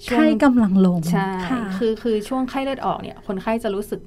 [0.07, 4.01] ช่วงไข้กำลังลงใช่ค่ะคือคือช่วงไข้เลือดออกเนี่ย คนไข้จะรู้สึก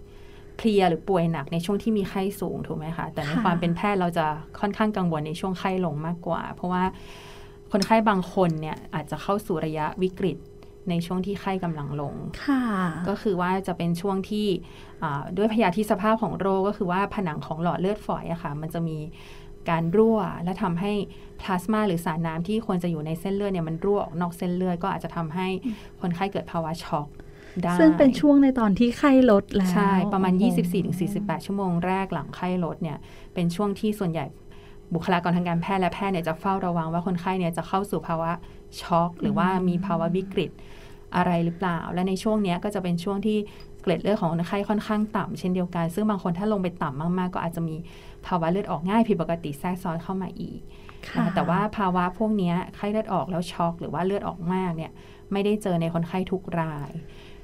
[0.58, 4.26] เพลียหรือป่วยหนักในช่วงที่มีไข้สูงถูกไหมคะแต่ในค่ะความเป็นแพทย์เราจะ
[4.60, 6.84] ค่อนข้างกังวลในช่วงไข้ลงมากกว่า เพราะว่า
[7.72, 10.38] คนไข้บางคนเนี่ยอาจจะเข้าสู่ระยะวิกฤต
[10.90, 12.64] ในช่วงที่ไข้กำลังลงค่ะ
[13.08, 14.48] ก็คือว่าจะเป็นช่วงที่
[15.04, 18.98] อ่าด้วยพยาธิสภาพของโรคก็คือว่าผนังของหลอดเลือดฝอยอะค่ะ มันจะมี
[19.70, 20.94] การรั่ว และทำให้
[21.42, 25.48] พลาสมาหรือสารน้ำที่ควรจะอยู่ในเส้นเลือดเนี่ยมันรั่วออกนอกเส้นเลือดก็อาจจะทำให้
[26.02, 27.08] คนไข้เกิดภาวะช็อก
[27.62, 30.58] ได้ซึ่งเป็นช่วงในตอนที่ไข้ลดแล้ว ใช่ ประมาณโอ้โห
[31.38, 32.98] 24-48 ชั่วโมงแรกหลังไข้ลดเนี่ย
[33.34, 34.26] เป็นช่วงที่ส่วนใหญ่
[34.94, 38.32] บุคลากรทางการแพทย์และแพทย์เนี่ยจะเฝ้าระวังว่าคนไข้เนี่ยจะเข้าสู่ภาวะ
[38.82, 40.52] ช็อก หรือว่ามีภาวะวิกฤต
[41.16, 43.38] อะไรหรือเปล่า และในช่วงเนี้ยก็จะเป็นช่วงที่
[43.82, 47.76] เกล็ดเลือดของคนไข้ค่อนข้างต่ำเช่นเดียวกัน ซึ่งบางคนถ้าลงไปต่ำมากๆ ก็อาจจะมี
[48.26, 50.60] ภาวะเลือดออกง่ายผิดปกติแทรกซ้อนเข้ามาอีก
[51.08, 54.92] ค่ะนะคะแต่ว่าภาวะพวกเนี้ยไข้เลือดออกแล้วช็อก หรือว่าเลือดออกมากเนี่ย
[55.32, 56.92] ไม่ได้เจอในคนไข้ทุกราย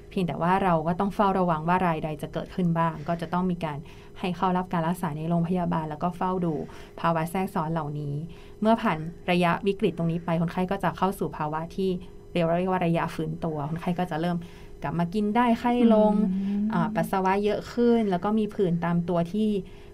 [0.10, 3.78] เพียงแต่ว่าเราก็ต้องเฝ้าระวังว่ารายใดจะเกิดขึ้นบ้าง ก็จะต้องมีการ
[4.20, 6.54] ให้เข้ารับการรักษาในโรงพยาบาล แล้วก็เฝ้าดู
[7.00, 8.16] ภาวะแทรกซ้อนเหล่านี้
[8.62, 8.98] เมื่อผ่าน
[9.32, 11.90] ระยะวิกฤตตรงนี้ไปคนไข้ก็จะเข้าสู่ภาวะที่
[12.32, 14.38] เรียกว่าระยะฟื้นตัว คนไข้ก็จะเริ่ม
[14.84, 19.48] กลับมากินได้ไข้ลงอืมอ่าปัสสาวะเยอะขึ้น แล้วก็มีผื่นตามตัวที่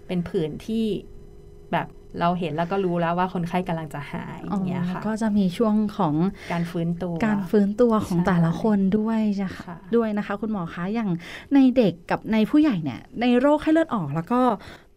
[0.06, 0.84] เป็นผื่นที่
[1.72, 1.86] แบบ
[2.20, 6.14] เราเห็นแล้วก็รู้แล้วว่าคนไข้กำลังจะหายอย่างเงี้ยค่ะ ก็จะมีช่วงของ
[6.52, 11.10] การฟื้นตัว การฟื้นตัวของใช่แต่ละคนด้วยนะค่ะคะด้วยนะคะ คุณหมอคะอย่าง
[11.54, 14.40] ในเด็กกับในผู้ใหญ่เนี่ย ในโรคไข้เลือดออกแล้วก็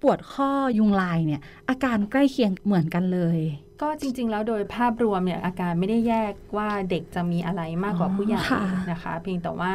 [0.01, 3.39] ปวดข้อยุงลายเนี่ย อาการใกล้เคียงเหมือนกันเลย
[3.81, 9.73] ก็จริง ๆ แล้วโดยภาพรวมเนี่ยอาการไม่ได้แยกว่าเด็กจะมีอะไรมากกว่าอ๋อผู้ใหญ่ค่ะนะคะ เพียงแต่ว่า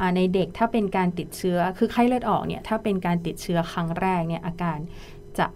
[0.00, 4.78] อ่าในเด็กถ้าเป็นการติดเชื้อคือไข้เลือดออกเนี่ยถ้าเป็นการติดเชื้อครั้งแรกเนี่ยอาการ
[5.38, 5.46] จะ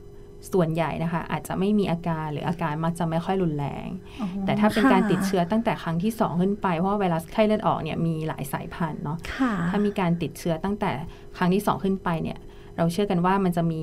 [0.52, 3.86] ส่วนใหญ่นะคะ อาจจะไม่มีอาการหรืออาการมักจะไม่ค่อยรุนแรง
[4.20, 10.90] อ๋อแต่ถ้าเป็นค่ะการติดเชื้อตั้งแต่ครั้งที่สองขึ้นไป เพราะว่าไวรัสไข้เลือดออกเนี่ยมีหลายสายพันธุ์เนาะค่ะถ้ามีการติดเชื้อตั้งแต่
[11.36, 12.38] ครั้งที่สองขึ้นไปเนี่ย
[12.76, 13.82] เราเชื่อกันว่ามันจะมี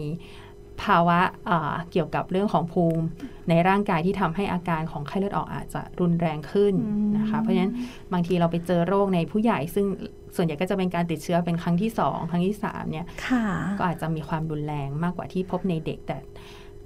[0.84, 3.06] ภาวะอ่าเกี่ยวกับเรื่องของภูมิ
[3.50, 6.74] ในร่างกายที่ทำให้อาการของไข้เลือดออกอาจจะรุนแรงขึ้น
[7.18, 7.74] นะคะ เพราะฉะนั้น
[8.14, 9.86] บางทีเราไปเจอโรคในผู้ใหญ่ซึ่ง
[10.36, 13.46] ส่วนใหญ่ก็จะเป็นการติดเชื้อเป็นครั้งที่สองครั้งที่สามเนี่ยค่ะ
[13.80, 16.18] ก็อาจจะมีความรุนแรงมากกว่าที่พบในเด็ก แต่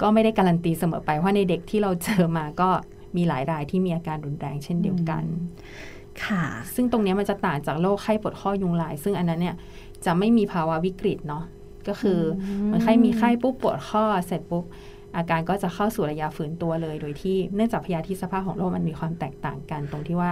[0.02, 2.70] ก็ไม่ได้การันตีเสมอไปว่าในเด็กที่เราเจอมาก็
[3.18, 5.24] มีหลายรายที่มีอาการรุนแรงเช่นเดียวกัน
[6.26, 9.56] ค่ะ ซึ่งตรงเนี้ยมันจะต่างจากโรคไข้ปวดข้อยุงลาย ซึ่งอันนั้นเนี่ย
[10.06, 11.44] จะไม่มีภาวะวิกฤตเนาะ
[11.88, 14.66] ก็คืออมมันไข้มีไข้ปุ๊บปวดข้อเสร็จปุ๊บ
[15.16, 20.32] อาการก็จะเข้าสู่ระยะฝืนตัวเลย โดยที่เนื่องจากพยาธิสภาพของโรคมันมีความแตกต่างกัน ตรงที่ว่า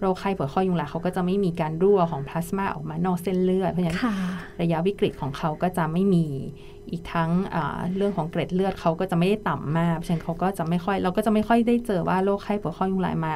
[0.00, 4.14] โรคไข้ปวดข้อยุงลายเขาก็จะไม่มีการรั่วของพลาสมาออกมานอกเส้นเลือด เพราะฉะนั้นค่ะ
[4.62, 6.26] ระยะวิกฤตของเขาก็จะไม่มี
[6.90, 13.34] อีกทั้งอ่าเรื่องของเกร็ดเลือดเขาก็จะไม่ได้ต่ำมากเพราะฉะนั้นเขาก็จะไม่ค่อยเราก็จะไม่ค่อยได้เจอว่าโรคไข้ปวดข้อยุงลายมา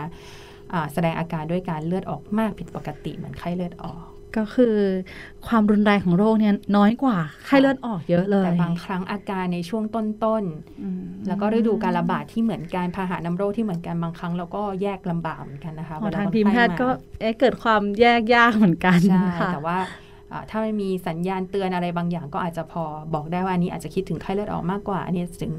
[0.72, 4.76] อ่าแสดงอาการด้วยการเลือดออกมากผิดปกติเหมือนไข้เลือดออก ก็คือ
[5.46, 10.44] ความรุนแรงของโรคเนี่ยน้อยกว่าไข้เลือดออกเยอะเลยแต่บางครั้งอาการในช่วงต้น
[10.82, 16.88] อืมๆแล้วก็ฤดูการระบาดที่เหมือนกันพาหะนำโรคที่เหมือนกันบางครั้งเราก็แยกลำบากเหมือนกันนะคะอ๋อเวลทางคนทีมไข้แพทย์ก็
[17.20, 19.78] เอ๊ะเกิดความแยกยากเหมือนกันใช่ค่ะแต่ว่า
[20.32, 25.52] อ่าถ้ามันมีสัญญาณเตือนอะไรบางอย่างก็อาจจะพอบอกได้ว่าอันนี้อาจจะคิดถึงไข้เลือดออกมากกว่า อันนี้ถึง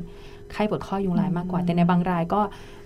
[0.54, 2.42] ไข้ปวดข้อยุงลายมากกว่า แต่ในบางรายก็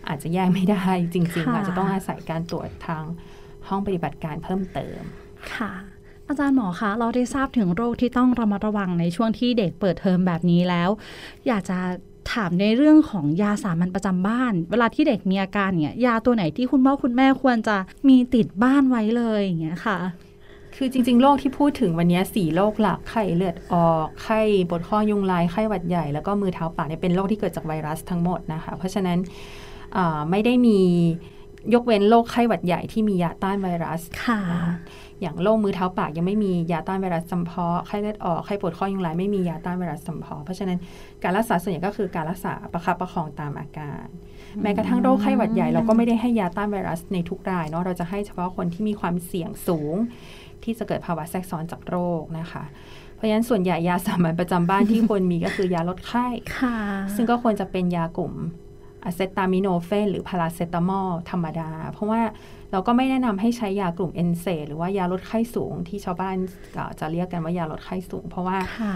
[0.10, 3.04] อาจจะแยกไม่ได้จริงๆค่ะอาจจะต้องอาศัยการตรวจทาง
[3.68, 5.02] ห้องปฏิบัติการเพิ่มเติม
[5.56, 5.72] ค่ะ
[6.28, 10.90] อาจารย์หมอคะเราได้ทราบถึงโรคที่ต้องระมัดระวังในช่วงที่เด็กเปิดเทอมแบบนี้แล้ว
[11.48, 11.78] อยากจะ
[12.34, 17.78] ถามในเรื่องของยาสามัญประจำบ้าน เวลาที่เด็กมีอาการเนี่ยยาตัวไหนที่คุณพ่อคุณแม่ควรจะ
[18.10, 19.98] มีติดบ้านไว้เลยอย่างเงี้ยค่ะ
[20.76, 29.18] คือจริง ๆ โรคที่พูดถึงวันนี้สี่โรคหลักไข้เลือดออกไข้ปวดข้อยุงลายไข้หวัดใหญ่แล้วก็มือเท้าปากเนี่ยเป็นโรคที่เกิดจากไวรัสทั้งหมดนะคะ เพราะฉะนั้น
[29.98, 30.80] อ่าไม่ได้มี
[31.74, 34.42] ยกเว้นโรคไข้หวัดใหญ่ที่มียาต้านไวรัสค่ะ
[35.24, 40.78] อย่างโรคมือเท้าปากยังไม่มียาต้านไวรัสจำเพาะไข้เลือดออกไข้ปวดข้อยุงลายไม่มียาต้านไวรัสจำเพาะเพราะฉะนั้น
[41.24, 44.06] การรักษาส่วนใหญ่ก็คือการรักษาประคับประคองตามอาการ
[44.62, 49.96] แม้กระทั่งโรคไข้หวัดใหญ่เราก็ไม่ได้ให้ยาต้านไวรัสในทุกรายเนาะเราจะให้เฉพาะคนที่มีความเสี่ยงสูง
[50.64, 52.64] ที่จะเกิดภาวะแทรกซ้อนจากโรคนะคะ
[53.16, 56.78] เพราะฉะนั้นส่วนใหญ่ยาสามัญประจำบ้านที่ควรมีก็คือยาลดไข้ค่ะ
[57.16, 58.34] ซึ่งก็ควรจะเป็นยากลุ่ม
[59.06, 62.22] acetaminophen หรือพาราเซตามอลธรรมดา เพราะว่า
[62.72, 66.36] เราก็ไม่แนะนำให้ใช้ยากลุ่ม NSAID หรือว่ายาลดไข้สูงที่ชาวบ้าน
[66.74, 68.96] เอ่อจะเรียกกันว่ายาลดไข้สูง เพราะว่าค่ะ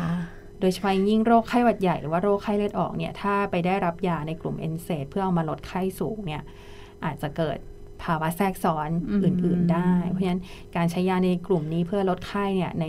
[0.59, 6.43] โดยเฉพาะอย่างยิ่งโรคไข้หวัดใหญ่หรือว่าโรคไข้เลือดออกเนี่ยถ้าไปได้รับยาในกลุ่ม NSAID เพื่อเอามาลดไข้สูงเนี่ย
[7.05, 7.57] อาจจะเกิด
[8.03, 10.41] ภาวะแทรกซ้อนอืมอื่น ๆ ได้ เพราะฉะนั้น
[10.75, 12.85] การใช้ยาในกลุ่มนี้เพื่อลดไข้เนี่ยใน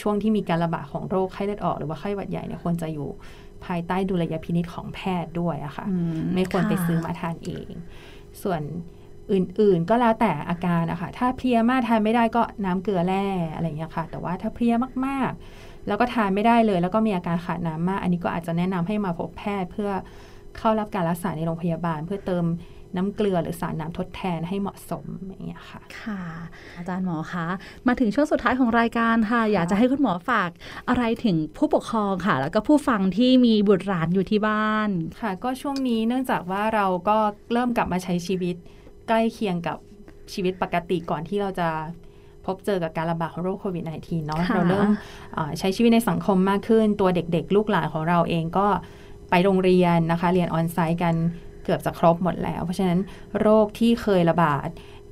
[0.00, 3.08] ช่วงที่มีการระบาดของโรคไข้เลือดออก หรือว่าไข้หวัดใหญ่เนี่ยควรจะอยู่
[3.66, 5.96] ภายใต้ดุลยพินิษของแพทย์ด้วยอะค่ะอื
[6.34, 7.70] ไม่ควรไปะซื้อมาทานเอง
[8.42, 8.60] ส่วน
[9.32, 14.74] อื่นๆ ก็แล้วแต่อาการนะคะถ้าเพลียมากทานไม่ได้ก็น้ำเกลือแร่อะไรอย่างเงี้ยค่ะ แต่ว่าถ้าเพลีย
[15.06, 19.90] มากๆ แล้วก็ทานไม่ได้เลย แล้วก็มีอาการขาดน้ำมาก อันนี้ก็อาจจะแนะนำให้มาพบแพทย์เพื่อ
[20.58, 22.44] เข้ารับการรักษาในโรงพยาบาล เพื่อเติม
[22.96, 26.22] น้ำเกลือหรือสารน้ำทดแทนให้เหมาะสมอย่างเงี้ยค่ะ ค่ะ
[26.78, 27.46] อาจารย์หมอคะ
[27.86, 30.50] มาถึงช่วงสุดท้ายของรายการค่ะ อยากจะให้คุณหมอฝาก
[30.88, 34.88] อะไรถึงผู้ปกครองค่ะ แล้วก็ผู้ฟังที่มีบุตรหลานอยู่ที่บ้าน
[35.20, 37.18] ค่ะ ก็ช่วงนี้เนื่องจากว่าเราก็
[37.52, 38.56] เริ่มกลับมาใช้ชีวิต
[39.08, 39.76] ใกล้เคียงกับ
[40.32, 41.68] ชีวิตปกติก่อนที่เราจะ
[42.46, 44.88] พบเจอกับการระบาดของโรคโควิด -19 เนาะค่ะเราเริ่ม
[45.34, 48.66] เอ่อใช้ชีวิตในสังคมมากขึ้น ตัวเด็กๆ ลูกหลานของเราเองก็
[49.30, 51.14] ไปโรงเรียนนะคะ เรียนออนไซต์กัน
[51.68, 52.98] เกือบจะครบหมดแล้ว เพราะฉะนั้น
[53.40, 54.68] โรคที่เคยระบาด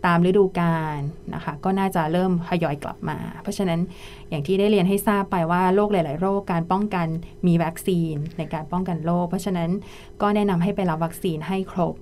[0.07, 1.01] ตามฤดูกาล
[1.35, 3.81] นะคะ ก็น่าจะเริ่มทยอยกลับมา เพราะฉะนั้น
[4.29, 7.07] อย่างที่ได้เรียนให้ทราบไปว่าโรคหลาย ๆ โรคการป้องกัน
[7.47, 9.71] มีวัคซีนในการป้องกันโรคเพราะฉะนั้น
[10.23, 11.95] ก็แนะนำให้ไปรับวัคซีนให้ครบ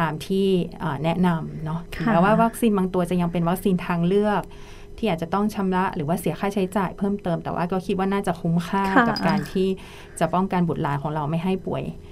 [0.00, 0.48] ตามที่
[0.80, 4.42] เอ่อแนะนำเนาะถึงค่ะแม้ว่าวัคซีนบางตัวจะยังเป็นวัคซีนทางเลือก
[4.98, 9.68] ที่อาจจะต้องชำระหรือว่าเสียค่าใช้จ่ายเพิ่มเติมแต่ว่าก็คิดว่าน่าจะคุ้มค่าค่ะกับการที่
[10.20, 12.11] จะป้องกันบุตรหลานของเราไม่ให้ป่วยอ่า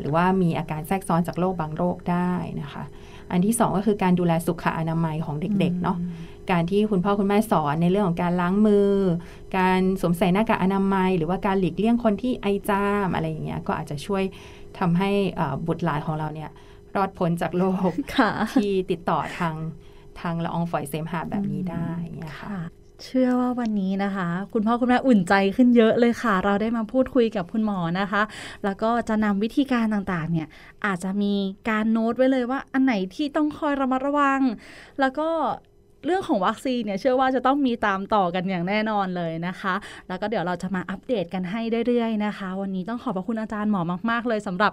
[0.00, 2.84] หรือว่ามีอาการแทรกซ้อนจากโรคบางโรคได้นะคะ
[3.30, 5.98] อันที่สองก็คือการดูแลสุขอนามัยของเด็กๆเนาะ
[6.50, 8.90] การที่คุณพ่อคุณแม่สอนในเรื่องของการล้างมือ
[9.58, 14.22] การสวมใส่หน้ากากอนามัย หรือว่าการหลีกเลี่ยงคนที่ไอจามอะไรอย่างเงี้ยก็อาจจะช่วย
[14.78, 16.50] ทำให้อ่าบุตรหลานของเราเนี่ย
[16.96, 19.54] รอดพ้นจากโรคค่ะที่ติดต่อทาง
[20.20, 22.62] ทางละอองฝอยเสมหะแบบนี้ได้อย่างเงี้ยค่ะค่ะ
[23.04, 28.22] เชื่อว่าวันนี้นะคะ คุณพ่อคุณแม่อุ่นใจขึ้นเยอะเลยค่ะ เราได้มาพูดคุยกับคุณหมอนะคะ
[28.64, 30.48] แล้วก็จะนำวิธีการต่างๆ เนี่ย
[30.86, 31.34] อาจจะมี
[31.68, 34.40] การโน้ตไว้เลยว่าอันไหนที่ต้องคอยระมัดระวัง
[35.00, 35.28] แล้วก็
[36.06, 39.74] เรื่องของวัคซีนเนี่ยเชื่อว่าจะต้องมีตามต่อกันอย่างแน่นอนเลยนะคะ
[40.08, 44.72] แล้วก็เดี๋ยวเราจะมาอัปเดตกันให้เรื่อยๆนะคะ วันนี้ต้องขอบพระคุณอาจารย์หมอมากๆ เลยสำหรับ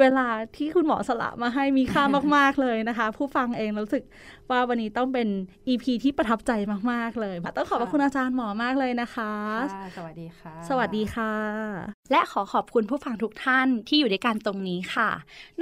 [0.00, 2.02] เวลาที่คุณหมอสละมาให้มีค่า
[2.36, 4.04] มากๆเลยนะคะ ผู้ฟังเองรู้สึก
[4.50, 5.28] ว่าวันนี้ต้องเป็น
[5.68, 6.52] EP ที่ประทับใจ
[6.92, 9.32] มากๆเลยต้องขอบพระคุณอาจารย์หมอมากเลยนะคะ
[9.74, 11.32] ค่ะสวัสดีค่ะ สวัสดีค่ะ
[12.10, 15.10] และขอขอบคุณผู้ฟังทุกท่านที่อยู่ด้วยกันตรงนี้ค่ะ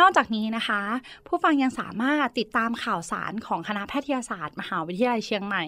[0.01, 0.81] นอกจากนี้นะคะ
[1.27, 5.65] ผู้ฟังยังสามารถติดตามข่าวสารของคณะแพทยศาสตร์ มหาวิทยาลัยเชียงใหม่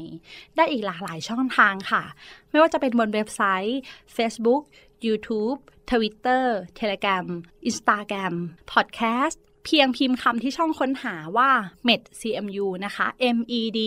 [0.57, 2.03] ได้อีกหลากหลายช่องทางค่ะ
[2.51, 3.81] ไม่ว่าจะเป็นบนเว็บไซต์
[4.17, 4.63] Facebook
[5.07, 5.59] YouTube
[5.91, 6.45] Twitter
[6.81, 7.27] Telegram
[7.69, 8.35] Instagram
[8.73, 11.51] Podcast เพียงพิมพ์คำที่ช่องค้นหาว่า
[11.89, 13.79] med cmu นะคะ med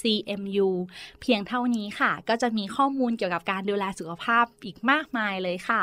[0.00, 0.68] cmu
[1.20, 5.82] เพียงเท่านี้ค่ะ ก็จะมีข้อมูลเกี่ยวกับการดูแลสุขภาพอีกมากมายเลยค่ะ